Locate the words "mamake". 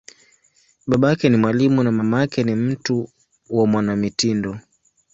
1.91-2.43